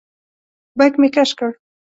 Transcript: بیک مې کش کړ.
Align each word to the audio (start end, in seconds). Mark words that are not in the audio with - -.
بیک 0.77 0.93
مې 1.01 1.09
کش 1.15 1.29
کړ. 1.37 1.51